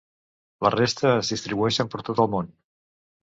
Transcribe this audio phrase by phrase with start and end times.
[0.67, 2.49] La resta es distribueixen per tot el món.